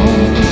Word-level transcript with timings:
home. 0.00 0.49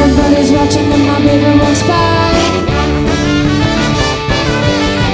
Everybody's 0.00 0.52
watching 0.52 0.92
and 0.92 1.06
my 1.06 1.18
baby 1.18 1.58
walks 1.58 1.82
by 1.82 2.30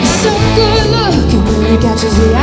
He's 0.00 0.14
so 0.22 0.32
good 0.56 0.86
looking 0.92 1.44
when 1.44 1.72
he 1.72 1.76
catches 1.78 2.18
you. 2.18 2.33